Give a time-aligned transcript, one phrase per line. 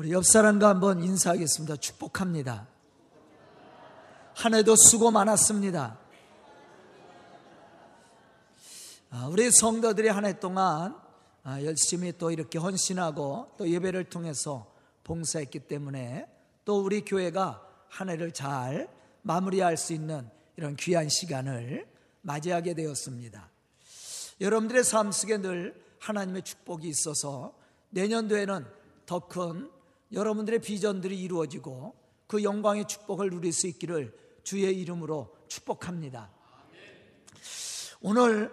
[0.00, 1.76] 우리 옆 사람과 한번 인사하겠습니다.
[1.76, 2.66] 축복합니다.
[4.32, 5.98] 한 해도 수고 많았습니다.
[9.10, 10.96] 아, 우리 성도들이 한 해 동안
[11.42, 14.72] 아, 열심히 또 이렇게 헌신하고 또 예배를 통해서
[15.04, 16.26] 봉사했기 때문에
[16.64, 18.88] 또 우리 교회가 한 해를 잘
[19.20, 21.86] 마무리할 수 있는 이런 귀한 시간을
[22.22, 23.50] 맞이하게 되었습니다.
[24.40, 27.52] 여러분들의 삶 속에 늘 하나님의 축복이 있어서
[27.90, 28.64] 내년도에는
[29.04, 29.70] 더 큰
[30.12, 31.94] 여러분들의 비전들이 이루어지고
[32.26, 36.30] 그 영광의 축복을 누릴 수 있기를 주의 이름으로 축복합니다.
[38.02, 38.50] 오늘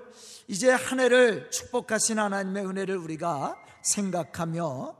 [0.47, 4.95] 이제 한 해를 축복하신 하나님의 은혜를 우리가 생각하며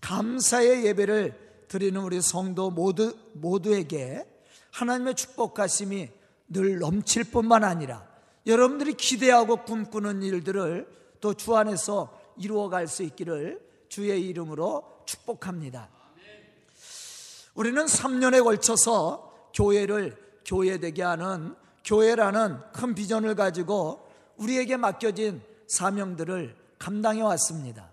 [0.00, 4.24] 감사의 예배를 드리는 우리 성도 모두, 모두에게
[4.72, 6.10] 하나님의 축복하심이
[6.48, 8.06] 늘 넘칠 뿐만 아니라
[8.46, 10.88] 여러분들이 기대하고 꿈꾸는 일들을
[11.20, 15.88] 또 주 안에서 이루어갈 수 있기를 주의 이름으로 축복합니다.
[17.54, 27.92] 우리는 3년에 걸쳐서 교회를 교회되게 하는 교회라는 큰 비전을 가지고 우리에게 맡겨진 사명들을 감당해 왔습니다.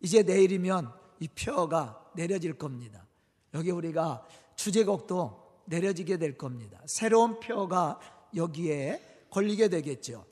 [0.00, 3.06] 이제 내일이면 이 표가 내려질 겁니다.
[3.54, 6.80] 여기 우리가 주제곡도 내려지게 될 겁니다.
[6.86, 7.98] 새로운 표가
[8.34, 10.24] 여기에 걸리게 되겠죠.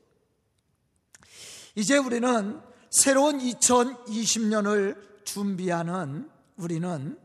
[1.75, 7.19] 이제 우리는 새로운 2020년을 준비하는 우리는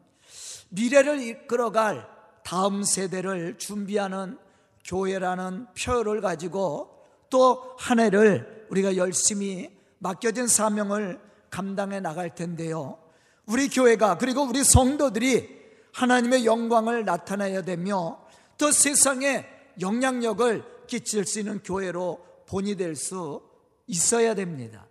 [0.70, 2.08] 미래를 이끌어갈
[2.44, 4.38] 다음 세대를 준비하는
[4.86, 12.98] 교회라는 표를 가지고 또 한 해를 우리가 열심히 맡겨진 사명을 감당해 나갈 텐데요.
[13.46, 15.58] 우리 교회가 그리고 우리 성도들이
[15.94, 18.20] 하나님의 영광을 나타내야 되며
[18.58, 19.46] 또 세상에
[19.80, 23.42] 영향력을 끼칠 수 있는 교회로 본이 될 수
[23.88, 24.86] 있어야 됩니다.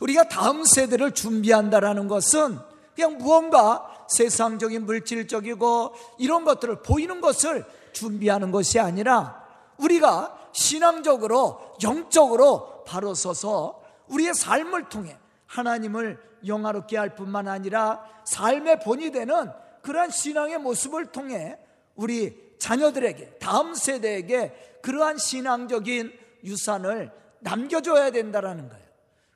[0.00, 2.58] 우리가 다음 세대를 준비한다라는 것은
[2.94, 9.42] 그냥 무언가 세상적인 물질적이고 이런 것들을 보이는 것을 준비하는 것이 아니라
[9.78, 15.16] 우리가 신앙적으로 영적으로 바로 서서 우리의 삶을 통해
[15.46, 19.50] 하나님을 영화롭게 할 뿐만 아니라 삶의 본이 되는
[19.82, 21.58] 그러한 신앙의 모습을 통해
[21.94, 26.12] 우리 자녀들에게 다음 세대에게 그러한 신앙적인
[26.44, 28.84] 유산을 남겨줘야 된다라는 거예요.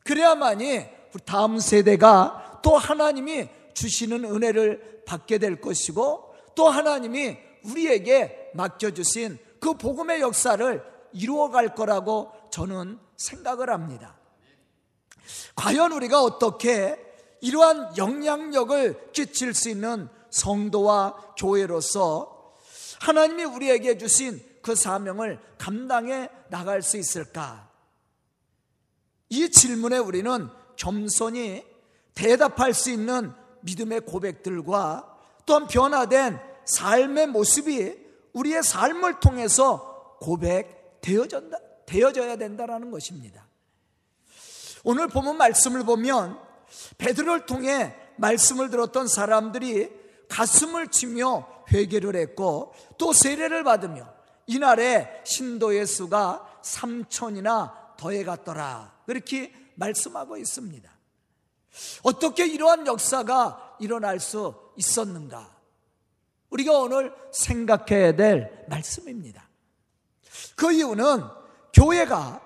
[0.05, 0.87] 그래야만이
[1.25, 10.21] 다음 세대가 또 하나님이 주시는 은혜를 받게 될 것이고 또 하나님이 우리에게 맡겨주신 그 복음의
[10.21, 14.19] 역사를 이루어갈 거라고 저는 생각을 합니다.
[15.55, 16.99] 과연 우리가 어떻게
[17.41, 22.55] 이러한 영향력을 끼칠 수 있는 성도와 교회로서
[23.01, 27.69] 하나님이 우리에게 주신 그 사명을 감당해 나갈 수 있을까?
[29.29, 31.65] 이 질문에 우리는 겸손히
[32.15, 37.97] 대답할 수 있는 믿음의 고백들과 또한 변화된 삶의 모습이
[38.33, 43.47] 우리의 삶을 통해서 고백되어진다, 되어져야 된다는 것입니다.
[44.85, 46.39] 오늘 보면 말씀을 보면
[46.99, 49.91] 베드로를 통해 말씀을 들었던 사람들이
[50.29, 54.07] 가슴을 치며 회개를 했고 또 세례를 받으며
[54.47, 58.99] 이날에 신도의 수가 3천이나 더해 갔더라.
[59.07, 60.98] 그렇게 말씀하고 있습니다.
[62.03, 65.57] 어떻게 이러한 역사가 일어날 수 있었는가?
[66.51, 69.49] 우리가 오늘 생각해야 될 말씀입니다.
[70.57, 71.23] 그 이유는
[71.73, 72.41] 교회가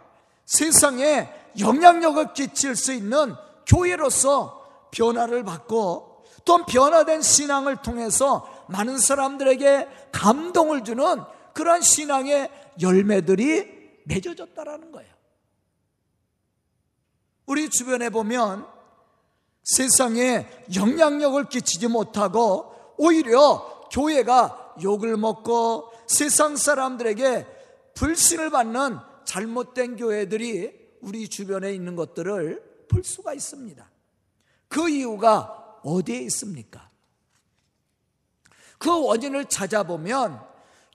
[0.45, 1.29] 세상에
[1.59, 3.35] 영향력을 끼칠 수 있는
[3.67, 11.23] 교회로서 변화를 받고 또 변화된 신앙을 통해서 많은 사람들에게 감동을 주는
[11.55, 12.51] 그러한 신앙의
[12.81, 15.13] 열매들이 맺어졌다라는 거예요.
[17.47, 18.67] 우리 주변에 보면
[19.65, 27.47] 세상에 영향력을 끼치지 못하고 오히려 교회가 욕을 먹고 세상 사람들에게
[27.95, 33.89] 불신을 받는 잘못된 교회들이 우리 주변에 있는 것들을 볼 수가 있습니다.
[34.69, 36.89] 그 이유가 어디에 있습니까?
[38.79, 40.41] 그 원인을 찾아보면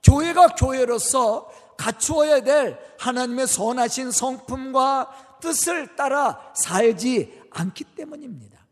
[0.03, 8.65] 교회가 교회로서 갖추어야 될 하나님의 선하신 성품과 뜻을 따라 살지 않기 때문입니다.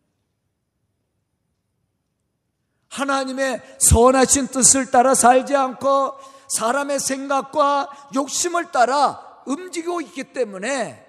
[2.89, 6.13] 하나님의 선하신 뜻을 따라 살지 않고
[6.47, 11.03] 사람의 생각과 욕심을 따라 움직이고 있기 때문에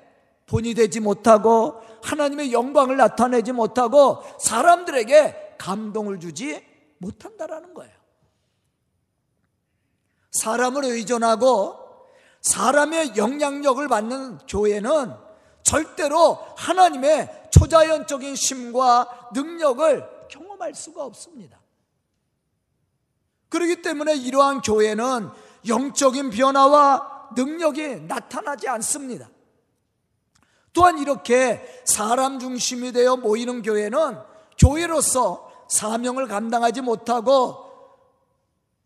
[0.47, 6.65] 본이 되지 못하고 하나님의 영광을 나타내지 못하고 사람들에게 감동을 주지
[6.99, 7.93] 못한다라는 거예요.
[10.33, 11.77] 사람을 의존하고
[12.41, 15.15] 사람의 영향력을 받는 교회는
[15.63, 21.61] 절대로 하나님의 초자연적인 심과 능력을 경험 경험할 수가 없습니다.
[23.49, 25.31] 그렇기 때문에 이러한 교회는
[25.69, 29.31] 영적인 변화와 능력이 나타나지 않습니다.
[30.73, 34.19] 또한 이렇게 사람 중심이 되어 모이는 교회는
[34.59, 37.65] 교회로서 사명을 감당하지 못하고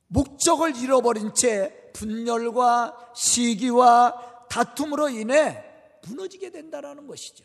[0.09, 5.65] 목적을 잃어버린 채 분열과 시기와 다툼으로 인해
[6.07, 7.45] 무너지게 된다는 것이죠.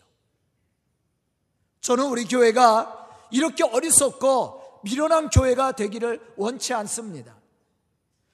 [1.85, 7.35] 저는 우리 교회가 이렇게 어리석고 미련한 교회가 되기를 원치 않습니다.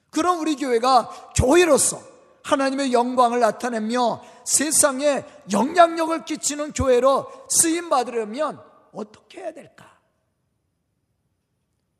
[0.08, 2.00] 그럼 우리 교회가 교회로서
[2.44, 8.58] 하나님의 영광을 나타내며 세상에 영향력을 끼치는 교회로 쓰임 받으려면
[8.90, 10.00] 어떻게 해야 될까?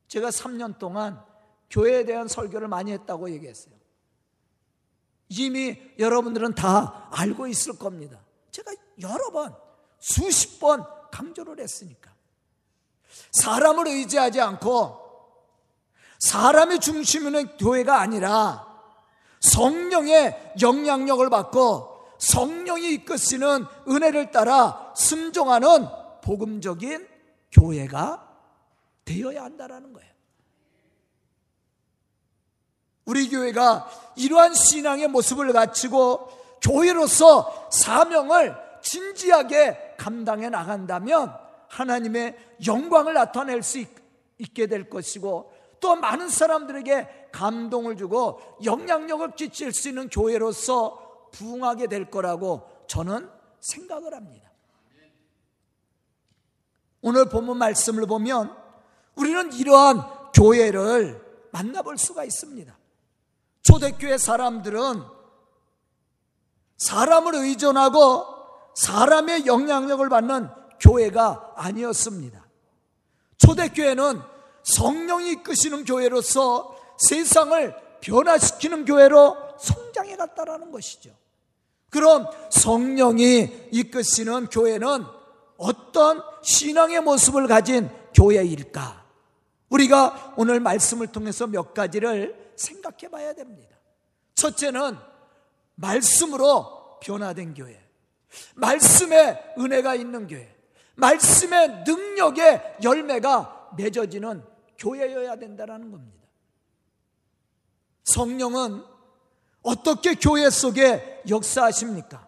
[0.09, 1.23] 제가 3년 동안
[1.69, 3.75] 교회에 대한 설교를 많이 했다고 얘기했어요.
[5.29, 8.25] 이미 여러분들은 다 알고 있을 겁니다.
[8.51, 8.73] 제가
[9.03, 9.55] 여러 번,
[9.99, 12.11] 수십 번 강조를 했으니까.
[13.31, 15.01] 사람을 의지하지 않고
[16.19, 18.67] 사람의 중심은 교회가 아니라
[19.41, 25.89] 성령의 영향력을 받고 성령이 이끄시는 은혜를 따라 순종하는
[26.23, 27.09] 복음적인
[27.51, 28.29] 교회가
[29.05, 30.13] 되어야 한다라는 거예요.
[33.05, 41.33] 우리 교회가 이러한 신앙의 모습을 갖추고 교회로서 사명을 진지하게 감당해 나간다면
[41.69, 43.79] 하나님의 영광을 나타낼 수
[44.37, 52.11] 있게 될 것이고 또 많은 사람들에게 감동을 주고 영향력을 끼칠 수 있는 교회로서 부흥하게 될
[52.11, 54.51] 거라고 저는 생각을 합니다.
[57.01, 58.57] 오늘 본문 말씀을 보면
[59.15, 62.77] 우리는 이러한 교회를 만나볼 수가 있습니다.
[63.63, 65.05] 초대교회 사람들은
[66.77, 68.42] 사람을 의존하고
[68.75, 70.49] 사람의 영향력을 받는
[70.81, 72.45] 교회가 아니었습니다.
[73.39, 74.21] 초대교회는
[74.63, 81.11] 성령이 이끄시는 교회로서 세상을 변화시키는 교회로 성장해 갔다라는 것이죠.
[81.91, 85.05] 그럼 성령이 이끄시는 교회는
[85.57, 89.05] 어떤 신앙의 모습을 가진 교회일까?
[89.69, 93.77] 우리가 오늘 말씀을 통해서 몇 가지를 생각해 봐야 됩니다.
[94.35, 94.97] 첫째는
[95.75, 97.82] 말씀으로 변화된 교회.
[98.55, 100.55] 말씀의 은혜가 있는 교회.
[100.95, 104.45] 말씀의 능력의 열매가 맺어지는
[104.79, 106.29] 교회여야 된다는 겁니다.
[108.05, 108.85] 성령은
[109.63, 112.27] 어떻게 교회 속에 역사하십니까?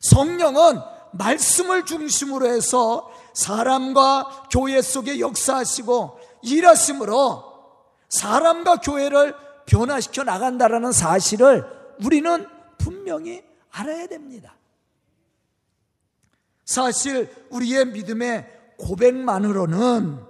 [0.00, 0.80] 성령은
[1.12, 7.44] 말씀을 중심으로 해서 사람과 교회 속에 역사하시고 일하심으로
[8.08, 9.34] 사람과 교회를
[9.66, 11.66] 변화시켜 나간다라는 사실을
[12.04, 12.46] 우리는
[12.78, 14.57] 분명히 알아야 됩니다.
[16.68, 20.22] 사실 우리의 믿음의 고백만으로는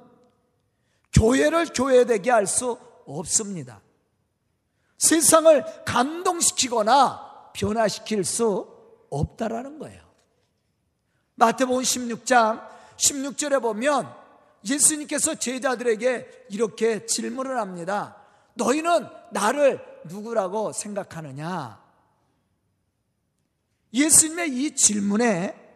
[1.13, 3.81] 교회를 교회되게 할 수 없습니다.
[4.99, 8.69] 세상을 감동시키거나 변화시킬 수
[9.11, 10.01] 없다라는 거예요.
[11.35, 12.65] 마태복음 16장
[12.97, 14.09] 16절에 보면
[14.65, 18.17] 예수님께서 제자들에게 이렇게 질문을 합니다.
[18.55, 21.83] 너희는 나를 누구라고 생각하느냐?
[23.93, 25.68] 예수님의 이 질문에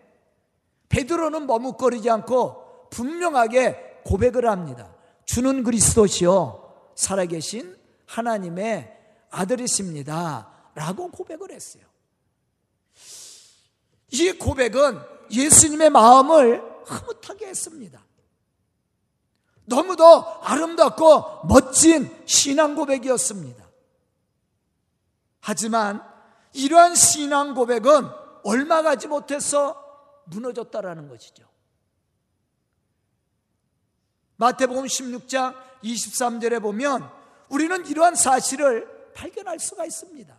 [0.93, 4.95] 베드로는 머뭇거리지 않고 분명하게 고백을 합니다.
[5.25, 8.95] 주는 그리스도시요 살아계신 하나님의
[9.31, 10.51] 아들이십니다.
[10.75, 11.83] 라고 고백을 했어요.
[14.11, 18.05] 이 고백은 예수님의 마음을 흐뭇하게 했습니다.
[19.65, 20.05] 너무도
[20.43, 23.65] 아름답고 멋진 신앙 고백이었습니다.
[25.41, 26.03] 하지만
[26.53, 28.11] 이러한 신앙 고백은
[28.45, 29.82] 얼마 가지 못해서
[30.25, 31.45] 무너졌다라는 것이죠.
[34.37, 37.09] 마태복음 16장 23절에 보면
[37.49, 40.35] 우리는 이러한 사실을 발견할 수가 있습니다.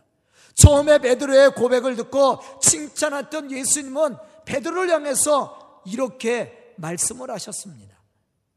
[0.54, 7.96] 처음에 베드로의 고백을 듣고 칭찬했던 예수님은 베드로를 향해서 이렇게 말씀을 하셨습니다.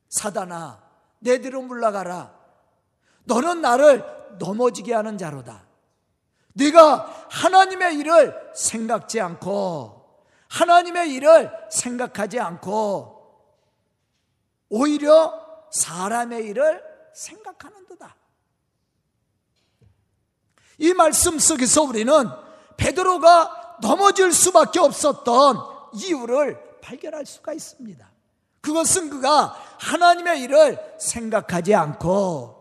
[0.09, 0.83] 사단아,
[1.19, 2.35] 내 뒤로 물러가라.
[3.25, 4.03] 너는 나를
[4.39, 5.65] 넘어지게 하는 자로다.
[6.53, 9.96] 네가 하나님의 일을 생각지 않고
[10.49, 13.17] 하나님의 일을 생각하지 않고
[14.69, 15.33] 오히려
[15.71, 18.15] 사람의 일을 생각하는 도다.
[20.77, 22.29] 이 말씀 속에서 우리는
[22.77, 25.57] 베드로가 넘어질 수밖에 없었던
[25.93, 28.07] 이유를 발견할 수가 있습니다.
[28.61, 32.57] 그것은 그가 하나님의 일을 생각하지 않고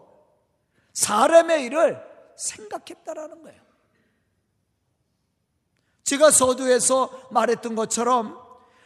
[0.94, 2.02] 사람의 일을
[2.36, 3.65] 생각했다라는 거예요.
[6.06, 8.38] 제가 서두에서 말했던 것처럼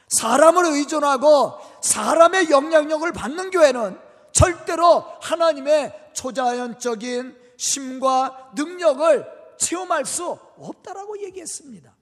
[0.09, 3.99] 사람을 의존하고 사람의 영향력을 받는 교회는
[4.33, 9.27] 절대로 하나님의 초자연적인 심과 능력을
[9.59, 11.95] 체험할 수 없다라고 얘기했습니다.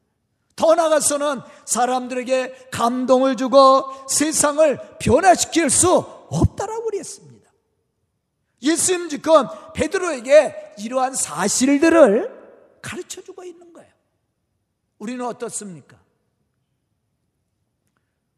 [0.55, 5.97] 더 나아가서는 사람들에게 감동을 주고 세상을 변화시킬 수
[6.31, 7.51] 없다라고 그랬습니다.
[8.63, 13.68] 예수님 지금 베드로에게 이러한 사실들을 가르쳐 주고 있는.
[14.99, 15.99] 우리는 어떻습니까?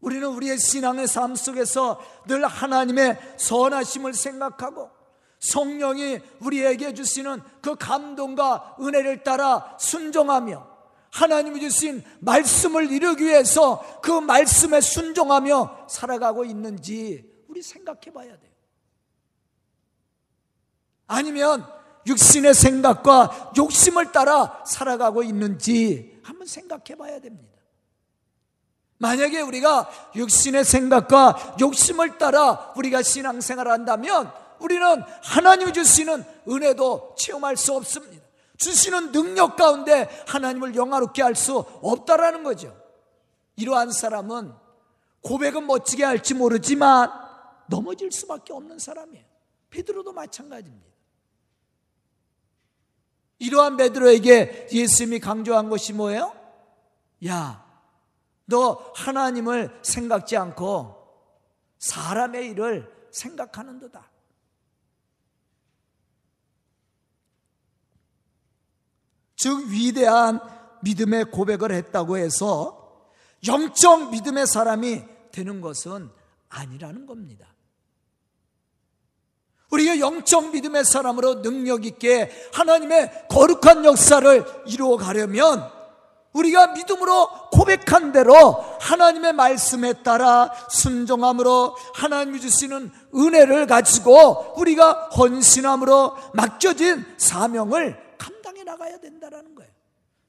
[0.01, 4.91] 우리는 우리의 신앙의 삶 속에서 늘 하나님의 선하심을 생각하고
[5.41, 10.69] 성령이 우리에게 주시는 그 감동과 은혜를 따라 순종하며
[11.11, 18.51] 하나님이 주신 말씀을 이루기 위해서 그 말씀에 순종하며 살아가고 있는지 우리 생각해 봐야 돼요.
[21.07, 21.67] 아니면
[22.07, 27.59] 육신의 생각과 욕심을 따라 살아가고 있는지 한번 생각해 봐야 됩니다.
[28.99, 37.73] 만약에 우리가 육신의 생각과 욕심을 따라 우리가 신앙생활을 한다면 우리는 하나님이 주시는 은혜도 체험할 수
[37.75, 38.23] 없습니다.
[38.59, 42.77] 주시는 능력 가운데 하나님을 영화롭게 할 수 없다라는 거죠.
[43.57, 44.53] 이러한 사람은
[45.23, 47.11] 고백은 멋지게 할지 모르지만
[47.69, 49.25] 넘어질 수밖에 없는 사람이에요.
[49.71, 50.90] 베드로도 마찬가지입니다.
[53.41, 56.33] 이러한 베드로에게 예수님이 강조한 것이 뭐예요?
[57.27, 57.65] 야,
[58.45, 60.97] 너 하나님을 생각지 않고
[61.79, 64.11] 사람의 일을 생각하는도다.
[69.37, 70.39] 즉 위대한
[70.83, 73.11] 믿음의 고백을 했다고 해서
[73.47, 76.11] 영적 믿음의 사람이 되는 것은
[76.51, 77.50] 아니라는 겁니다.
[79.71, 85.71] 우리가 영적 믿음의 사람으로 능력 있게 하나님의 거룩한 역사를 이루어 가려면
[86.33, 88.35] 우리가 믿음으로 고백한 대로
[88.81, 99.55] 하나님의 말씀에 따라 순종함으로 하나님이 주시는 은혜를 가지고 우리가 헌신함으로 맡겨진 사명을 감당해 나가야 된다는
[99.55, 99.71] 거예요.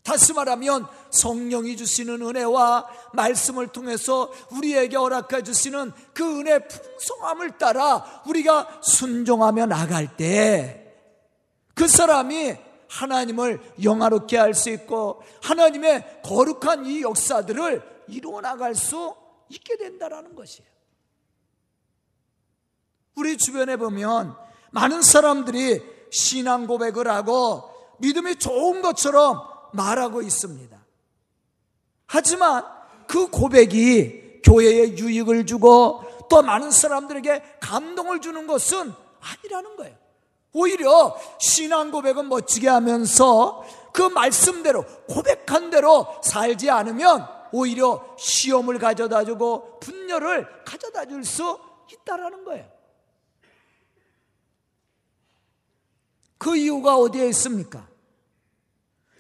[0.04, 8.82] 다시 말하면 성령이 주시는 은혜와 말씀을 통해서 우리에게 허락해 주시는 그 은혜 풍성함을 따라 우리가
[8.82, 10.82] 순종하며 나갈 때
[11.82, 12.56] 그 사람이
[12.90, 19.16] 하나님을 영화롭게 할 수 있고 하나님의 거룩한 이 역사들을 이루어 나갈 수
[19.50, 20.70] 있게 된다라는 것이에요.
[23.16, 24.36] 우리 주변에 보면
[24.72, 25.82] 많은 사람들이
[26.12, 30.78] 신앙 고백을 하고 믿음이 좋은 것처럼 말하고 있습니다.
[32.08, 32.66] 하지만
[33.08, 39.96] 그 고백이 교회에 유익을 주고 또 많은 사람들에게 감동을 주는 것은 아니라는 거예요.
[40.54, 43.64] 오히려 신앙 고백은 멋지게 하면서
[43.94, 51.60] 그 말씀대로 고백한 대로 살지 않으면 오히려 시험을 가져다 주고 분열을 가져다 줄 수
[51.92, 52.70] 있다라는 거예요.
[56.38, 57.88] 그 이유가 어디에 있습니까?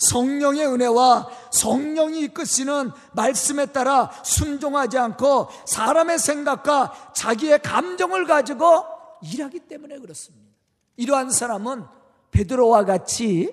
[0.10, 8.86] 성령의 은혜와 성령이 이끄시는 말씀에 따라 순종하지 않고 사람의 생각과 자기의 감정을 가지고
[9.22, 10.52] 일하기 때문에 그렇습니다.
[10.98, 11.86] 이러한 사람은
[12.32, 13.50] 베드로와 같이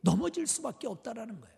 [0.00, 1.56] 넘어질 수밖에 없다라는 거예요.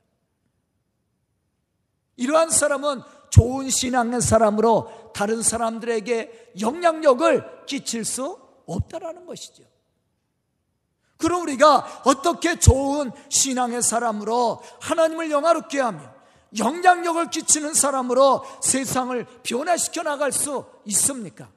[2.17, 9.65] 이러한 사람은 좋은 신앙의 사람으로 다른 사람들에게 영향력을 끼칠 수 없다라는 것이죠.
[11.23, 16.01] 그럼 우리가 어떻게 좋은 신앙의 사람으로 하나님을 영화롭게 하며
[16.59, 21.49] 영향력을 끼치는 사람으로 세상을 변화시켜 나갈 수 있습니까?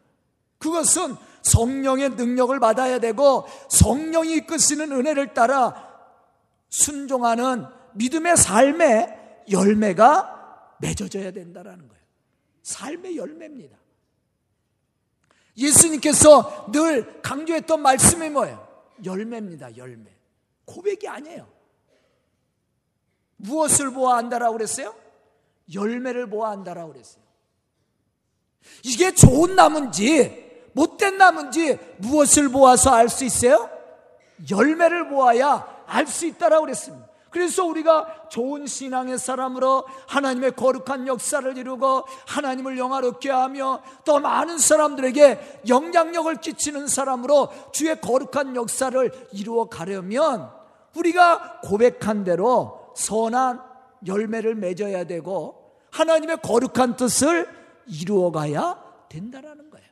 [0.59, 5.83] 그것은 성령의 능력을 받아야 되고 성령이 이끄시는 은혜를 따라
[6.69, 12.03] 순종하는 믿음의 삶의 열매가 맺어져야 된다는 거예요.
[12.61, 13.75] 삶의 열매입니다.
[15.57, 18.64] 예수님께서 늘 강조했던 말씀이 뭐예요?
[19.03, 20.11] 열매입니다, 열매.
[20.65, 21.47] 고백이 아니에요.
[23.37, 24.95] 무엇을 보아 안다라고 그랬어요?
[25.73, 27.23] 열매를 보아 안다라고 그랬어요.
[28.83, 33.69] 이게 좋은 나무인지 못된 나무인지 무엇을 보아서 알 수 있어요?
[34.49, 37.07] 열매를 보아야 알 수 있다라고 그랬습니다.
[37.35, 45.63] 그래서 우리가 좋은 신앙의 사람으로 하나님의 거룩한 역사를 이루고 하나님을 영화롭게 하며 더 많은 사람들에게
[45.67, 50.49] 영향력을 끼치는 사람으로 주의 거룩한 역사를 이루어 가려면
[50.95, 53.61] 우리가 고백한 대로 선한
[54.07, 57.49] 열매를 맺어야 되고 하나님의 거룩한 뜻을
[57.85, 59.87] 이루어 가야 된다라는 거예요.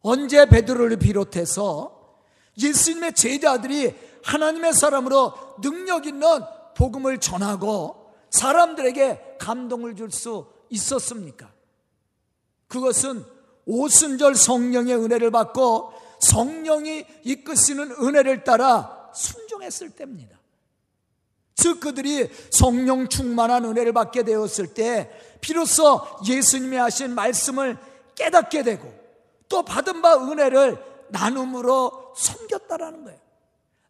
[0.00, 1.99] 언제 베드로를 비롯해서
[2.60, 6.28] 예수님의 제자들이 하나님의 사람으로 능력 있는
[6.76, 11.50] 복음을 전하고 사람들에게 감동을 줄 수 있었습니까?
[12.68, 13.24] 그것은
[13.66, 20.38] 오순절 성령의 은혜를 받고 성령이 이끄시는 은혜를 따라 순종했을 때입니다.
[21.54, 27.78] 즉 그들이 성령 충만한 은혜를 받게 되었을 때 비로소 예수님이 하신 말씀을
[28.14, 28.92] 깨닫게 되고
[29.48, 33.18] 또 받은 바 은혜를 나눔으로 섬겼다라는 거예요.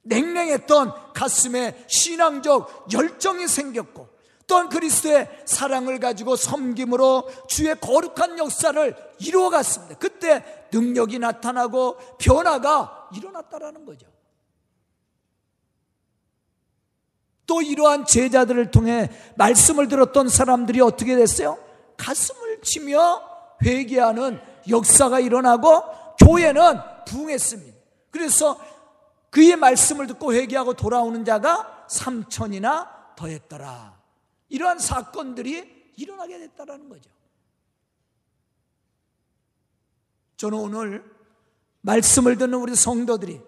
[0.03, 4.09] 냉랭했던 가슴에 신앙적 열정이 생겼고
[4.47, 9.97] 또한 그리스도의 사랑을 가지고 섬김으로 주의 거룩한 역사를 이루어갔습니다.
[9.99, 14.09] 그때 능력이 나타나고 변화가 일어났다라는 거죠.
[17.47, 21.59] 또 이러한 제자들을 통해 말씀을 들었던 사람들이 어떻게 됐어요?
[21.97, 23.23] 가슴을 치며
[23.65, 27.79] 회개하는 역사가 일어나고 교회는 부흥했습니다.
[28.11, 28.61] 그래서
[29.31, 33.99] 그의 말씀을 듣고 회개하고 돌아오는 자가 3천이나 더했더라.
[34.49, 37.11] 이러한 사건들이 일어나게 됐다라는 거죠.
[40.37, 41.05] 저는 오늘
[41.83, 43.41] 말씀을 듣는 우리 성도들이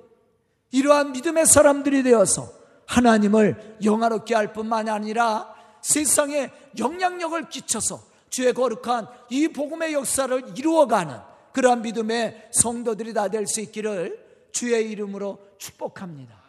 [0.70, 2.52] 이러한 믿음의 사람들이 되어서
[2.86, 8.00] 하나님을 영화롭게 할 뿐만 아니라 세상에 영향력을 끼쳐서
[8.30, 15.38] 주의 거룩한 이 복음의 역사를 이루어가는 그러한 믿음의 성도들이 다 될 수 있기를 주의 이름으로
[15.58, 16.40] 축복합니다.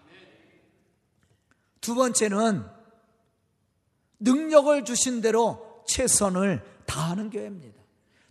[1.81, 2.65] 두 번째는
[4.19, 7.81] 능력을 주신 대로 최선을 다하는 교회입니다.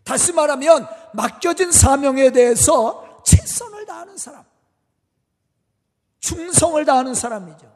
[0.05, 4.45] 다시 말하면 맡겨진 사명에 대해서 최선을 다하는 사람.
[6.21, 7.71] 충성을 다하는 사람이죠.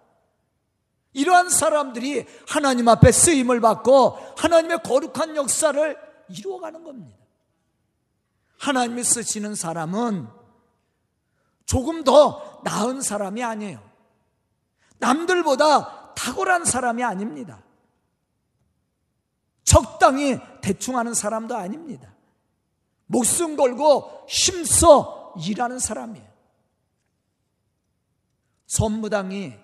[1.12, 5.97] 이러한 사람들이 하나님 앞에 쓰임을 받고 하나님의 거룩한 역사를
[6.29, 7.25] 이루어가는 겁니다.
[8.59, 10.29] 하나님이 쓰시는 사람은
[11.65, 13.83] 조금 더 나은 사람이 아니에요.
[14.99, 17.63] 남들보다 탁월한 사람이 아닙니다.
[19.65, 22.15] 적당히 대충 하는 사람도 아닙니다.
[23.07, 26.27] 목숨 걸고 힘써 일하는 사람이에요.
[28.67, 29.54] 선무당이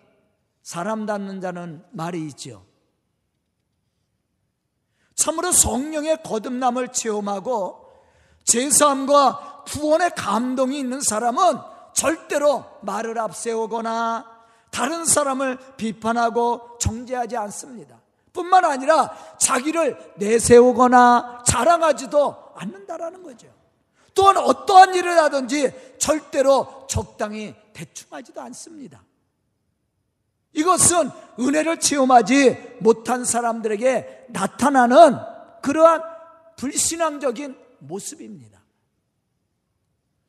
[0.63, 2.65] 사람 닿는 자는 말이 있죠.
[5.15, 7.82] 참으로 성령의 거듭남을 체험하고
[8.45, 11.59] 제사함과 구원의 감동이 있는 사람은
[11.93, 14.27] 절대로 말을 앞세우거나
[14.71, 18.01] 다른 사람을 비판하고 정죄하지 않습니다.
[18.33, 23.47] 뿐만 아니라 자기를 내세우거나 자랑하지도 않는다라는 거죠.
[24.15, 29.03] 또한 어떠한 일을 하든지 절대로 적당히 대충하지도 않습니다.
[30.55, 35.19] 이것은 은혜를 체험하지 못한 사람들에게 나타나는
[35.63, 36.03] 그러한
[36.57, 38.63] 불신앙적인 모습입니다.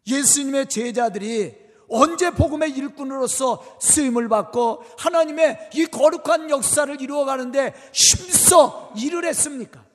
[0.08, 9.86] 예수님의 제자들이 언제 복음의 일꾼으로서 쓰임을 받고 하나님의 이 거룩한 역사를 이루어가는데 힘써 일을 했습니까?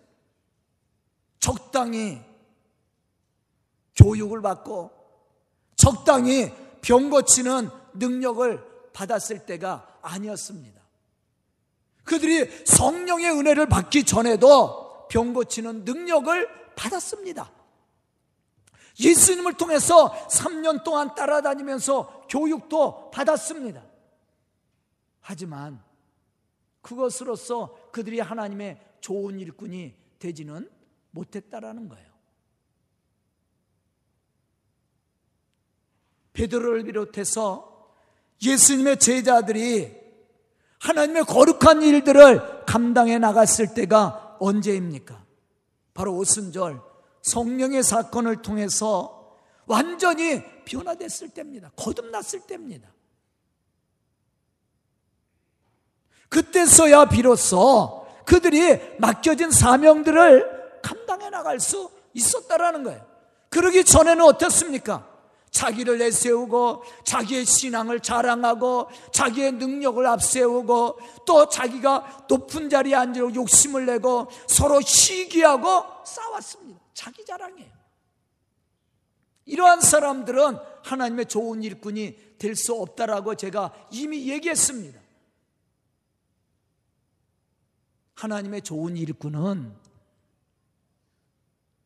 [1.41, 2.21] 적당히
[3.97, 4.91] 교육을 받고
[5.77, 10.81] 적당히 병 고치는 능력을 받았을 때가 아니었습니다.
[12.05, 17.51] 그들이 성령의 은혜를 받기 전에도 병 고치는 능력을 받았습니다.
[19.01, 23.85] 예수님을 통해서 3년 동안 따라다니면서 교육도 받았습니다.
[25.21, 25.83] 하지만
[26.81, 30.71] 그것으로서 그들이 하나님의 좋은 일꾼이 되지는
[31.11, 32.09] 못했다라는 거예요.
[36.33, 37.93] 베드로를 비롯해서
[38.41, 39.97] 예수님의 제자들이
[40.79, 45.28] 하나님의 거룩한 일들을 감당해 나갔을 때가 언제입니까?
[45.99, 46.81] 바로 오순절
[47.23, 51.73] 성령의 사건을 통해서 완전히 변화됐을 때입니다.
[51.75, 52.89] 거듭났을 때입니다.
[56.29, 63.05] 그때서야 비로소 그들이 맡겨진 사명들을 감당해 나갈 수 있었다라는 거예요.
[63.49, 65.08] 그러기 전에는 어떻습니까?
[65.59, 74.29] 자기를 내세우고 자기의 신앙을 자랑하고 자기의 능력을 앞세우고 또 자기가 높은 자리에 앉으려고 욕심을 내고
[74.47, 76.81] 서로 시기하고 싸웠습니다.
[76.95, 77.73] 자기 자랑이에요.
[79.47, 85.01] 이러한 사람들은 하나님의 좋은 일꾼이 될 수 없다라고 제가 이미 얘기했습니다.
[88.15, 89.75] 하나님의 좋은 일꾼은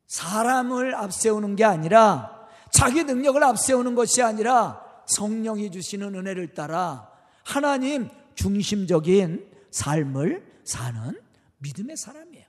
[0.05, 2.32] 사람을 앞세우는 게 아니라
[2.73, 7.07] 자기 능력을 앞세우는 것이 아니라 성령이 주시는 은혜를 따라
[7.43, 11.21] 하나님 중심적인 삶을 사는
[11.59, 12.45] 믿음의 사람이에요.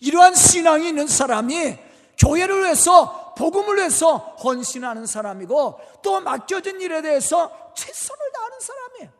[0.00, 1.78] 이러한 신앙이 있는 사람이
[2.18, 9.12] 교회를 위해서 복음을 위해서 헌신하는 사람이고 또 맡겨진 일에 대해서 최선을 다하는 사람이에요.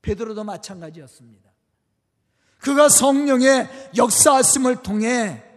[0.00, 1.50] 베드로도 마찬가지였습니다.
[2.58, 5.49] 그가 성령의 역사하심을 통해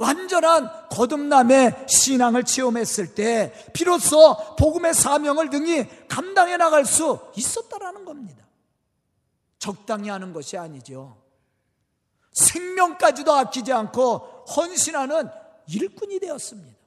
[0.00, 8.46] 완전한 거듭남의 신앙을 체험했을 때 비로소 복음의 사명을 능히 감당해 나갈 수 있었다라는 겁니다.
[9.58, 11.18] 적당히 하는 것이 아니죠.
[12.32, 15.28] 생명까지도 아끼지 않고 헌신하는
[15.68, 16.78] 일꾼이 되었습니다.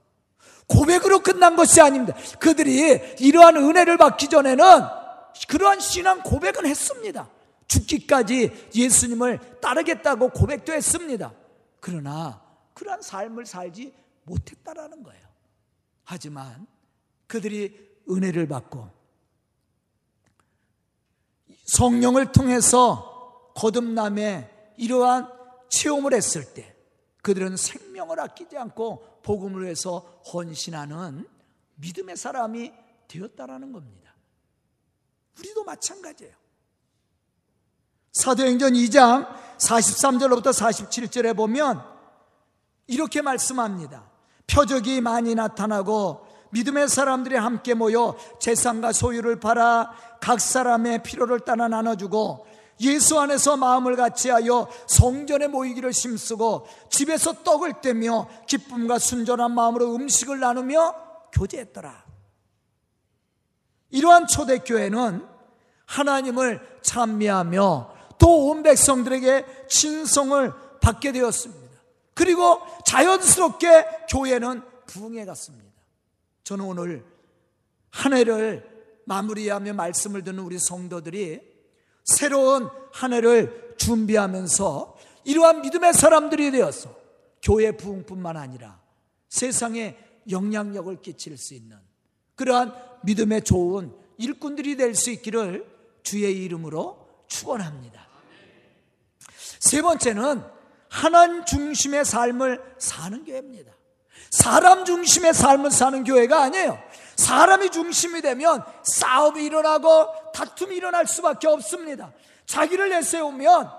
[0.65, 2.17] 고백으로 끝난 것이 아닙니다.
[2.39, 4.65] 그들이 이러한 은혜를 받기 전에는
[5.47, 7.29] 그러한 신앙 고백은 했습니다.
[7.67, 11.31] 죽기까지 예수님을 따르겠다고 고백도 했습니다.
[11.79, 12.42] 그러나
[12.73, 15.27] 그러한 삶을 살지 못했다라는 거예요.
[16.03, 16.67] 하지만
[17.27, 18.89] 그들이 은혜를 받고
[21.65, 25.31] 성령을 통해서 거듭남에 이러한
[25.69, 26.75] 체험을 했을 때
[27.21, 29.99] 그들은 생명을 아끼지 않고 복음을 위해서
[30.33, 31.27] 헌신하는
[31.75, 32.73] 믿음의 사람이
[33.07, 34.13] 되었다라는 겁니다.
[35.39, 36.33] 우리도 마찬가지예요.
[38.11, 41.92] 사도행전 2장 43절로부터 47절에 보면
[42.87, 44.03] 이렇게 말씀합니다.
[44.47, 52.45] 표적이 많이 나타나고 믿음의 사람들이 함께 모여 재산과 소유를 팔아 각 사람의 필요를 따라 나눠주고
[52.81, 60.95] 예수 안에서 마음을 같이하여 성전에 모이기를 힘쓰고 집에서 떡을 떼며 기쁨과 순전한 마음으로 음식을 나누며
[61.31, 62.03] 교제했더라.
[63.91, 65.25] 이러한 초대교회는
[65.85, 71.62] 하나님을 찬미하며 또 온 백성들에게 친성을 받게 되었습니다.
[72.13, 75.71] 그리고 자연스럽게 교회는 부흥해 갔습니다.
[76.43, 77.05] 저는 오늘
[77.89, 78.69] 한 해를
[79.05, 81.41] 마무리하며 말씀을 듣는 우리 성도들이
[82.03, 86.95] 새로운 한 해를 준비하면서 이러한 믿음의 사람들이 되어서
[87.41, 88.81] 교회 부흥뿐만 아니라
[89.29, 89.97] 세상에
[90.29, 91.77] 영향력을 끼칠 수 있는
[92.35, 92.73] 그러한
[93.03, 95.65] 믿음의 좋은 일꾼들이 될 수 있기를
[96.03, 98.07] 주의 이름으로 축원합니다.
[99.59, 100.43] 세 번째는
[100.93, 103.73] 하나님 중심의 삶을 사는 교회입니다.
[104.29, 106.79] 사람 중심의 삶을 사는 교회가 아니에요.
[107.15, 112.13] 사람이 중심이 되면 싸움이 일어나고 다툼이 일어날 수밖에 없습니다.
[112.45, 113.71] 자기를 내세우면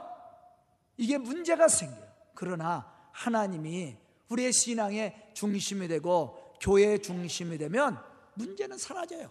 [0.96, 2.04] 이게 문제가 생겨요.
[2.34, 3.96] 그러나 하나님이
[4.28, 7.96] 우리의 신앙의 중심이 되고 교회의 중심이 되면
[8.34, 9.30] 문제는 사라져요.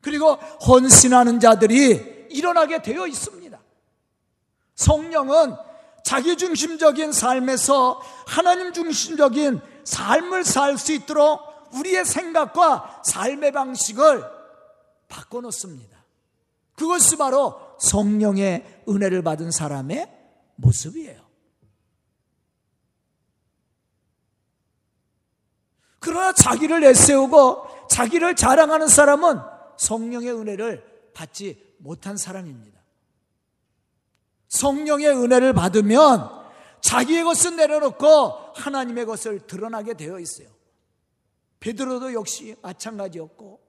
[0.00, 3.60] 그리고 헌신하는 자들이 일어나게 되어 있습니다.
[4.74, 5.54] 성령은
[6.04, 11.40] 자기 중심적인 삶에서 하나님 중심적인 삶을 살 수 있도록
[11.72, 14.22] 우리의 생각과 삶의 방식을
[15.08, 16.04] 바꿔놓습니다.
[16.76, 20.10] 그것이 바로 성령의 은혜를 받은 사람의
[20.56, 21.24] 모습이에요.
[26.00, 29.38] 그러나 자기를 내세우고 자기를 자랑하는 사람은
[29.78, 32.83] 성령의 은혜를 받지 못한 사람입니다.
[34.54, 36.30] 성령의 은혜를 받으면
[36.80, 40.48] 자기의 것은 내려놓고 하나님의 것을 드러나게 되어 있어요.
[41.58, 43.60] 베드로도 역시 마찬가지였고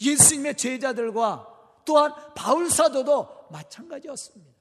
[0.00, 1.46] 예수님의 제자들과
[1.84, 4.52] 또한 바울 사도도 마찬가지였습니다.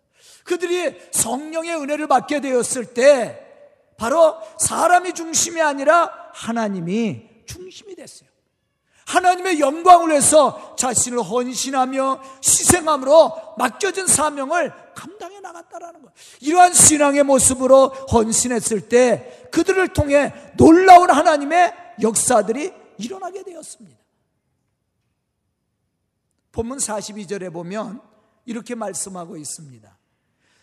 [0.43, 3.41] 그들이 성령의 은혜를 받게 되었을 때
[3.97, 8.29] 바로 사람이 중심이 아니라 하나님이 중심이 됐어요.
[9.05, 16.13] 하나님의 영광을 위해서 자신을 헌신하며 희생함으로 맡겨진 사명을 감당해 나갔다라는 거예요.
[16.41, 23.97] 이러한 신앙의 모습으로 헌신했을 때 그들을 통해 놀라운 하나님의 역사들이 일어나게 되었습니다.
[26.51, 28.01] 본문 42절에 보면
[28.45, 29.97] 이렇게 말씀하고 있습니다.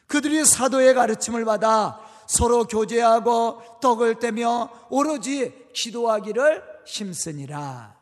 [0.07, 8.02] 그들이 사도의 가르침을 받아 서로 교제하고 떡을 떼며 오로지 기도하기를 힘쓰니라.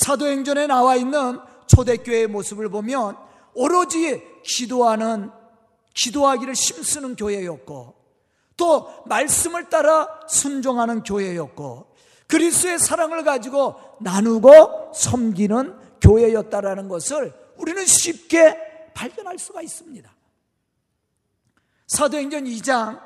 [0.00, 3.16] 사도행전에 나와 있는 초대교회의 모습을 보면
[3.52, 5.30] 오로지 기도하는
[5.94, 7.94] 기도하기를 힘쓰는 교회였고
[8.56, 11.94] 또 말씀을 따라 순종하는 교회였고
[12.28, 18.56] 그리스의 사랑을 가지고 나누고 섬기는 교회였다라는 것을 우리는 쉽게
[18.94, 20.10] 발견할 수가 있습니다.
[21.88, 23.02] 사도행전 2장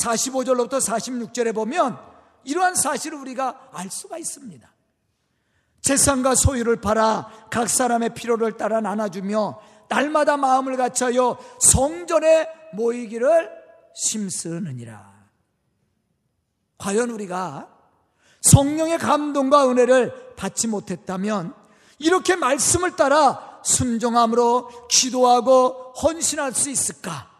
[0.00, 1.96] 45절로부터 46절에 보면
[2.42, 4.73] 이러한 사실을 우리가 알 수가 있습니다.
[5.84, 13.50] 재산과 소유를 팔아 각 사람의 필요를 따라 나눠주며 날마다 마음을 갖춰요 성전에 모이기를
[13.94, 15.12] 심쓰느니라.
[16.78, 17.68] 과연 우리가
[18.40, 21.54] 성령의 감동과 은혜를 받지 못했다면
[21.98, 27.30] 이렇게 말씀을 따라 순종함으로 기도하고 헌신할 수 있을까?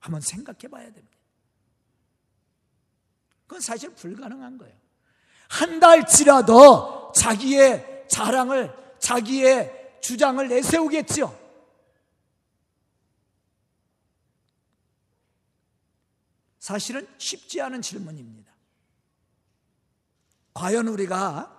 [0.00, 1.16] 한번 생각해 봐야 됩니다.
[3.46, 4.85] 그건 사실 불가능한 거예요.
[5.48, 11.46] 한 달치라도 자기의 자랑을, 자기의 주장을 내세우겠지요.
[16.58, 18.52] 사실은 쉽지 않은 질문입니다.
[20.54, 21.52] 과연 우리가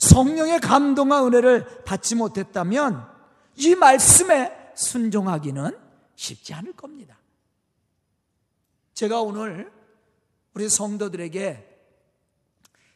[0.00, 3.08] 성령의 감동과 은혜를 받지 못했다면
[3.56, 5.78] 이 말씀에 순종하기는
[6.16, 7.18] 쉽지 않을 겁니다.
[8.94, 9.72] 제가 오늘
[10.54, 11.71] 우리 성도들에게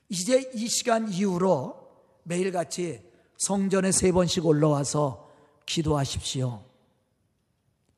[0.08, 1.86] 이제 이 시간 이후로
[2.22, 3.02] 매일같이
[3.36, 5.30] 성전에 세 번씩 올라와서
[5.66, 6.64] 기도하십시오.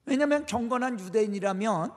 [0.07, 1.93] 왜냐하면 경건한 유대인이라면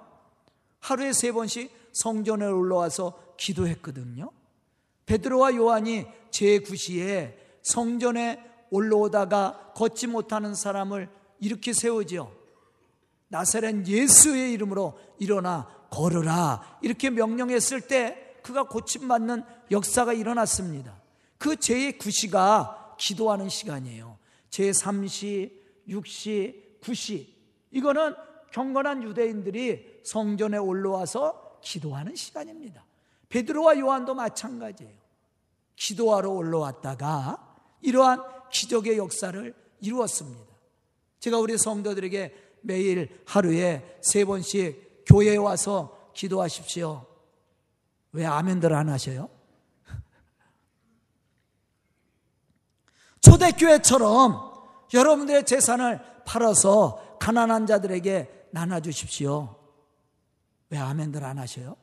[0.80, 4.32] 하루에 세 번씩 성전에 올라와서 기도했거든요.
[5.06, 12.32] 베드로와 요한이 제9시에 성전에 올라오다가 걷지 못하는 사람을 이렇게 세우지요.
[13.28, 21.02] 나사렛 예수의 이름으로 일어나 걸으라 이렇게 명령했을 때 그가 고침받는 역사가 일어났습니다.
[21.38, 24.20] 그 제9시가 기도하는 시간이에요.
[24.52, 25.52] 제3시,
[25.88, 27.28] 6시, 9시
[27.72, 28.14] 이거는
[28.52, 32.86] 경건한 유대인들이 성전에 올라와서 기도하는 시간입니다.
[33.30, 34.94] 베드로와 요한도 마찬가지예요.
[35.78, 40.52] 기도하러 올라왔다가 이러한 기적의 역사를 이루었습니다.
[41.20, 47.06] 제가 우리 성도들에게 매일 하루에 세 번씩 교회에 와서 기도하십시오.
[48.12, 49.30] 왜 아멘들 안 하셔요?
[53.22, 54.52] 초대교회처럼
[54.94, 59.56] 여러분들의 재산을 팔아서 가난한 자들에게 나눠주십시오.
[60.70, 61.76] 왜 아멘들 안 하셔요?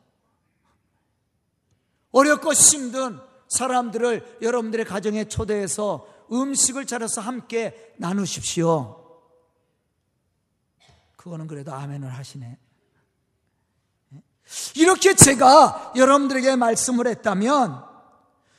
[2.10, 8.96] 어렵고 힘든 사람들을 여러분들의 가정에 초대해서 음식을 차려서 함께 나누십시오.
[11.16, 12.58] 그거는 그래도 아멘을 하시네.
[14.76, 17.84] 이렇게 제가 여러분들에게 말씀을 했다면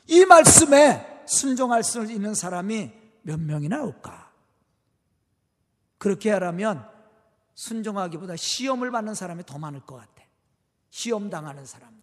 [0.08, 4.32] 이 말씀에 순종할 수 있는 사람이 몇 명이나 올까?
[5.98, 6.88] 그렇게 하라면
[7.54, 10.24] 순종하기보다 시험을 받는 사람이 더 많을 것 같아.
[10.90, 12.00] 시험 당하는 사람들이.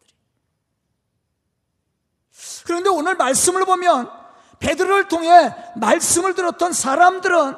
[2.65, 4.11] 그런데 오늘 말씀을 보면
[4.59, 7.55] 베드로를 통해 말씀을 들었던 사람들은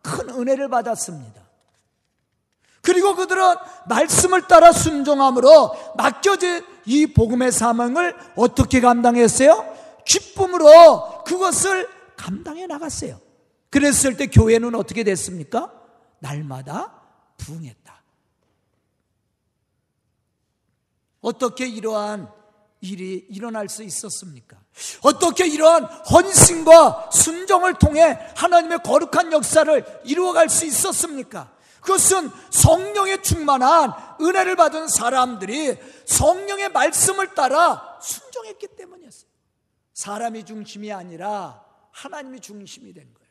[0.00, 1.42] 큰 은혜를 받았습니다.
[2.80, 3.56] 그리고 그들은
[3.88, 9.73] 말씀을 따라 순종함으로 맡겨진 이 복음의 사명을 어떻게 감당했어요?
[10.06, 13.20] 기쁨으로 그것을 감당해 나갔어요.
[13.70, 15.72] 그랬을 때 교회는 어떻게 됐습니까?
[16.20, 17.02] 날마다
[17.38, 18.02] 부흥했다.
[21.20, 22.30] 어떻게 이러한
[22.80, 24.58] 일이 일어날 수 있었습니까?
[25.02, 31.50] 어떻게 이러한 헌신과 순종을 통해 하나님의 거룩한 역사를 이루어갈 수 있었습니까?
[31.80, 38.93] 그것은 성령의 충만한 은혜를 받은 사람들이 성령의 말씀을 따라 순종했기 때문이었어요.
[39.94, 43.24] 사람이 중심이 아니라 하나님이 중심이 된 거예요.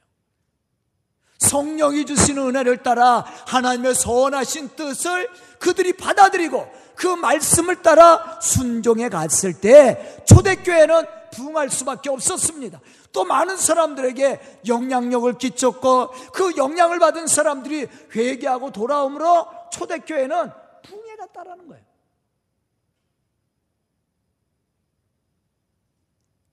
[1.38, 10.24] 성령이 주시는 은혜를 따라 하나님의 선하신 뜻을 그들이 받아들이고 그 말씀을 따라 순종해 갔을 때
[10.26, 12.80] 초대교회는 부흥할 수밖에 없었습니다.
[13.12, 20.52] 또 많은 사람들에게 영향력을 끼쳤고 그 영향을 받은 사람들이 회개하고 돌아오므로 초대교회는
[20.84, 21.93] 부흥해 갔다라는 거예요.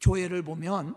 [0.00, 0.94] 교회를 보면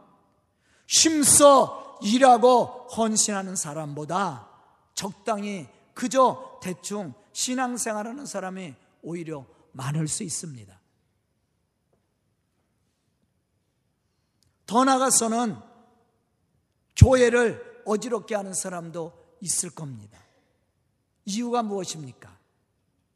[0.87, 4.49] 심서 일하고 헌신하는 사람보다
[4.93, 10.79] 적당히 그저 대충 신앙생활하는 사람이 오히려 많을 수 있습니다.
[14.65, 15.57] 더 나아가서는
[16.95, 19.11] 교회를 어지럽게 하는 사람도
[19.41, 20.19] 있을 겁니다.
[21.25, 22.37] 이유가 무엇입니까?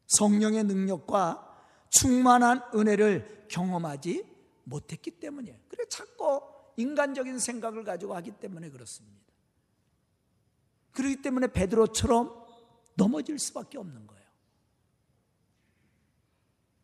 [0.08, 1.44] 성령의 능력과
[1.90, 4.37] 충만한 은혜를 경험하지
[4.68, 5.58] 못했기 때문이에요.
[5.68, 6.42] 그래 자꾸
[6.76, 9.18] 인간적인 생각을 가지고 하기 때문에 그렇습니다.
[10.92, 12.46] 그렇기 때문에 베드로처럼
[12.94, 14.24] 넘어질 수밖에 없는 거예요.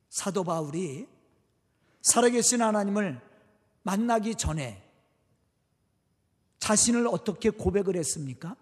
[0.09, 1.09] 사도 바울이
[2.03, 3.21] 살아계신 하나님을
[3.83, 4.83] 만나기 전에
[6.59, 8.57] 자신을 어떻게 고백을 했습니까?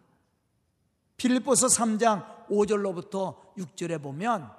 [1.17, 4.51] 빌립보서 3장 5절로부터 6절에 보면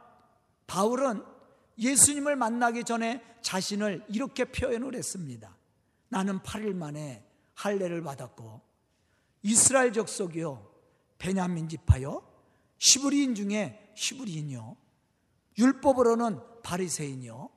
[0.67, 1.32] 바울은
[1.77, 5.55] 예수님을 만나기 전에 자신을 이렇게 표현을 했습니다.
[6.09, 8.61] 나는 8일 만에 할례를 받았고
[9.41, 10.71] 이스라엘 족속이요
[11.17, 12.21] 베냐민 지파요
[12.77, 14.75] 시브리인 중에 시브리인요
[15.57, 17.49] 율법으로는 바리새인이요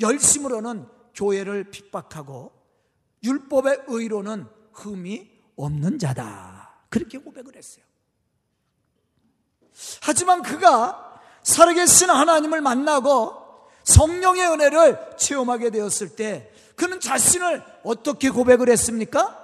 [0.00, 2.52] 열심으로는 교회를 핍박하고
[3.22, 6.86] 율법의 의로는 흠이 없는 자다.
[6.88, 7.84] 그렇게 고백을 했어요.
[10.02, 11.09] 하지만 그가
[11.42, 13.34] 살아계신 하나님을 만나고
[13.84, 19.36] 성령의 은혜를 체험하게 되었을 때 그는 자신을 어떻게 고백을 했습니까?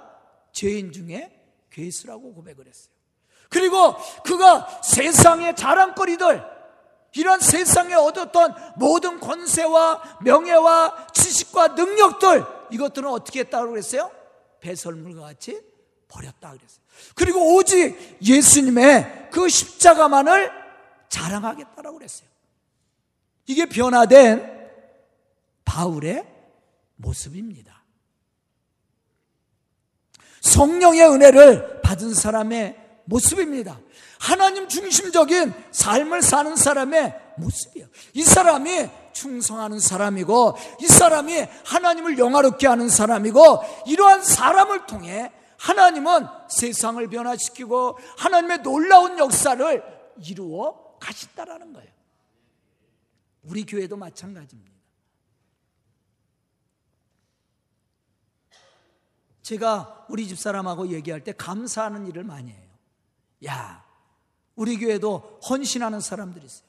[0.51, 1.31] 죄인 중에
[1.71, 2.91] 괴수라고 고백을 했어요.
[3.49, 6.43] 그리고 그가 세상의 자랑거리들
[7.13, 14.11] 이런 세상에 얻었던 모든 권세와 명예와 지식과 능력들 이것들은 어떻게 했다고 그랬어요?
[14.59, 15.59] 배설물과 같이
[16.07, 16.81] 버렸다 그랬어요.
[17.15, 20.66] 그리고 오직 예수님의 그 십자가만을
[21.09, 22.29] 자랑하겠다라고 그랬어요.
[23.45, 24.57] 이게 변화된
[25.65, 26.25] 바울의
[26.97, 27.83] 모습입니다.
[30.41, 33.79] 성령의 은혜를 받은 사람의 모습입니다.
[34.19, 37.87] 하나님 중심적인 삶을 사는 사람의 모습이에요.
[38.13, 47.07] 이 사람이 충성하는 사람이고, 이 사람이 하나님을 영화롭게 하는 사람이고, 이러한 사람을 통해 하나님은 세상을
[47.07, 49.83] 변화시키고 하나님의 놀라운 역사를
[50.23, 51.91] 이루어 가신다라는 거예요.
[53.43, 54.77] 우리 교회도 마찬가지입니다.
[59.41, 62.69] 제가 우리 집사람하고 얘기할 때 감사하는 일을 많이 해요.
[63.45, 63.85] 야,
[64.55, 66.67] 우리 교회도 헌신하는 사람들이 있어요.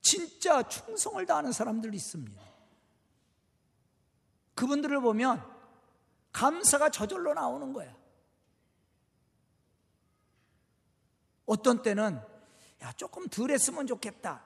[0.00, 2.42] 진짜 충성을 다하는 사람들이 있습니다.
[4.54, 5.44] 그분들을 보면
[6.32, 7.94] 감사가 저절로 나오는 거야.
[11.46, 12.20] 어떤 때는
[12.84, 14.44] 야, 조금 덜 했으면 좋겠다.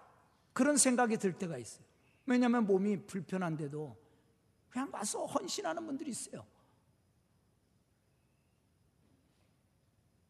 [0.52, 1.84] 그런 생각이 들 때가 있어요.
[2.24, 3.96] 왜냐하면 몸이 불편한데도
[4.70, 6.46] 그냥 와서 헌신하는 분들이 있어요.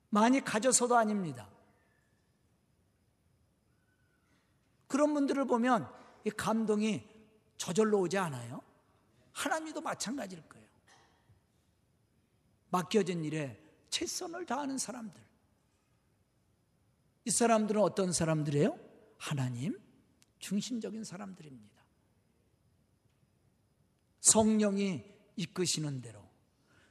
[0.09, 1.51] 많이 가져서도 아닙니다.
[4.87, 5.93] 그런 분들을 보면
[6.25, 7.07] 이 감동이
[7.59, 8.63] 저절로 오지 않아요?
[9.33, 10.67] 하나님도 마찬가지일 거예요.
[12.71, 15.28] 맡겨진 일에 최선을 다하는 사람들.
[17.29, 18.75] 이 사람들은 어떤 사람들이에요?
[19.19, 19.79] 하나님
[20.39, 21.85] 중심적인 사람들입니다.
[24.21, 25.05] 성령이
[25.37, 26.27] 이끄시는 대로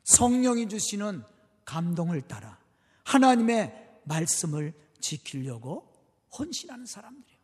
[0.04, 1.24] 성령이 주시는
[1.66, 2.60] 감동을 따라
[3.04, 5.92] 하나님의 말씀을 지키려고
[6.38, 7.40] 헌신하는 사람들이에요.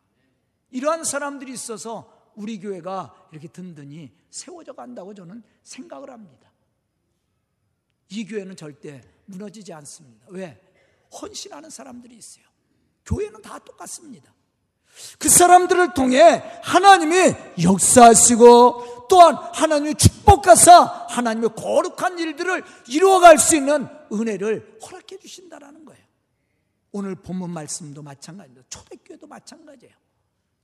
[0.70, 6.52] 이러한 사람들이 있어서 우리 교회가 이렇게 든든히 세워져 간다고 저는 생각을 합니다.
[8.10, 10.26] 이 교회는 절대 무너지지 않습니다.
[10.28, 10.60] 왜?
[11.20, 12.53] 헌신하는 사람들이 있어요.
[13.04, 14.32] 교회는 다 똑같습니다.
[15.18, 24.78] 그 사람들을 통해 하나님이 역사하시고 또한 하나님의 축복하사 하나님의 거룩한 일들을 이루어갈 수 있는 은혜를
[24.82, 26.02] 허락해 주신다라는 거예요.
[26.92, 28.66] 오늘 본문 말씀도 마찬가지입니다.
[28.70, 29.94] 초대교회도 마찬가지예요.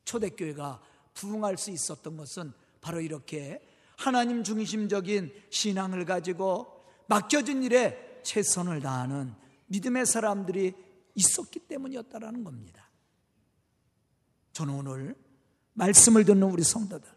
[0.04, 0.80] 초대교회가
[1.14, 3.60] 부흥할 수 있었던 것은 바로 이렇게
[3.96, 9.34] 하나님 중심적인 신앙을 가지고 맡겨진 일에 최선을 다하는
[9.66, 10.74] 믿음의 사람들이
[11.14, 12.88] 있었기 때문이었다라는 겁니다.
[14.52, 15.14] 저는 오늘
[15.74, 17.08] 말씀을 듣는 우리 성도들,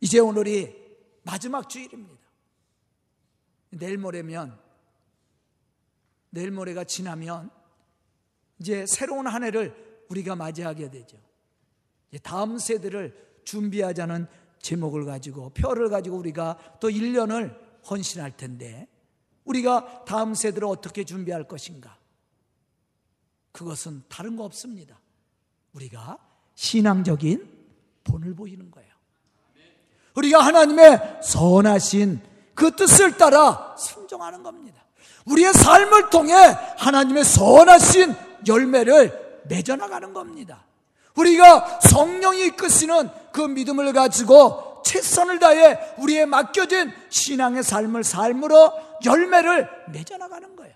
[0.00, 0.74] 이제 오늘이
[1.22, 2.20] 마지막 주일입니다.
[3.70, 4.58] 내일 모레면,
[6.30, 7.50] 내일 모레가 지나면
[8.58, 11.18] 이제 새로운 한 해를 우리가 맞이하게 되죠.
[12.22, 14.26] 다음 세대를 준비하자는
[14.60, 18.88] 제목을 가지고, 표를 가지고 우리가 또 1년을 헌신할 텐데,
[19.44, 22.01] 우리가 다음 세대를 어떻게 준비할 것인가?
[23.52, 24.98] 그것은 다른 거 없습니다.
[25.74, 26.18] 우리가
[26.54, 27.48] 신앙적인
[28.04, 28.90] 본을 보이는 거예요.
[30.14, 32.20] 우리가 하나님의 선하신
[32.54, 34.82] 그 뜻을 따라 순종하는 겁니다.
[35.26, 36.34] 우리의 삶을 통해
[36.78, 38.14] 하나님의 선하신
[38.46, 40.64] 열매를 맺어나가는 겁니다.
[41.16, 48.72] 우리가 성령이 이끄시는 그 믿음을 가지고 최선을 다해 우리의 맡겨진 신앙의 삶을 삶으로
[49.04, 50.74] 열매를 맺어나가는 거예요.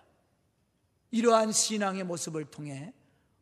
[1.10, 2.92] 이러한 신앙의 모습을 통해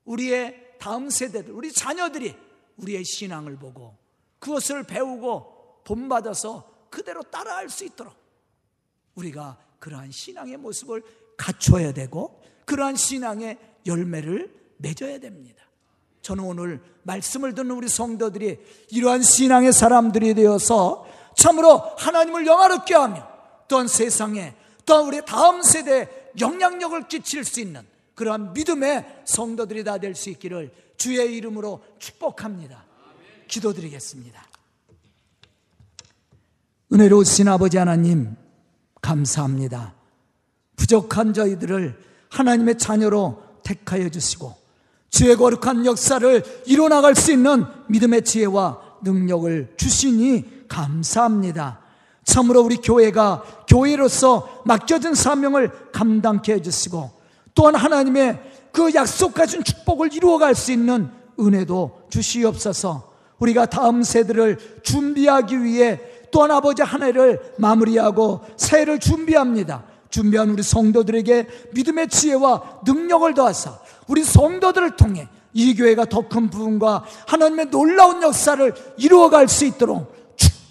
[0.04, 2.36] 우리의 다음 세대들, 우리 자녀들이
[2.76, 3.96] 우리의 신앙을 보고
[4.38, 8.14] 그것을 배우고 본받아서 그대로 따라할 수 있도록
[9.14, 11.02] 우리가 그러한 신앙의 모습을
[11.36, 15.64] 갖춰야 되고 그러한 신앙의 열매를 맺어야 됩니다.
[16.22, 18.58] 저는 오늘 말씀을 듣는 우리 성도들이
[18.90, 23.28] 이러한 신앙의 사람들이 되어서 참으로 하나님을 영화롭게 하며
[23.68, 24.54] 또한 세상에
[24.86, 27.82] 또한 우리 다음 세대에 영향력을 끼칠 수 있는
[28.14, 32.84] 그러한 믿음의 성도들이 다 될 수 있기를 주의 이름으로 축복합니다.
[33.48, 34.44] 기도드리겠습니다.
[36.92, 38.36] 은혜로우신 아버지 하나님,
[39.00, 39.94] 감사합니다.
[40.76, 44.56] 부족한 저희들을 하나님의 자녀로 택하여 주시고,
[45.10, 51.80] 주의 거룩한 역사를 이뤄나갈 수 있는 믿음의 지혜와 능력을 주시니 감사합니다.
[52.24, 57.10] 참으로 우리 교회가 교회로서 맡겨진 사명을 감당케 해주시고
[57.54, 58.40] 또한 하나님의
[58.72, 66.00] 그 약속하신 축복을 이루어갈 수 있는 은혜도 주시옵소서 우리가 다음 세대를 준비하기 위해
[66.30, 69.84] 또한 아버지 한 해를 마무리하고 새해를 준비합니다.
[70.10, 77.04] 준비한 우리 성도들에게 믿음의 지혜와 능력을 더하사 우리 성도들을 통해 이 교회가 더 큰 부흥과
[77.26, 80.13] 하나님의 놀라운 역사를 이루어갈 수 있도록